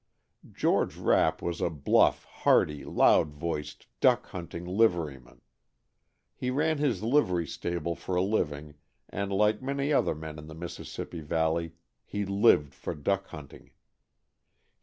George 0.51 0.97
Rapp 0.97 1.43
was 1.43 1.61
a 1.61 1.69
bluff, 1.69 2.25
hearty, 2.25 2.83
loud 2.83 3.33
voiced, 3.35 3.85
duck 3.99 4.25
hunting 4.29 4.65
liveryman. 4.65 5.41
He 6.33 6.49
ran 6.49 6.79
his 6.79 7.03
livery 7.03 7.45
stable 7.45 7.93
for 7.95 8.15
a 8.15 8.23
living 8.23 8.73
and, 9.09 9.31
like 9.31 9.61
many 9.61 9.93
other 9.93 10.15
men 10.15 10.39
in 10.39 10.47
the 10.47 10.55
Mississippi 10.55 11.19
valley, 11.21 11.73
he 12.03 12.25
lived 12.25 12.73
for 12.73 12.95
duck 12.95 13.27
hunting. 13.27 13.69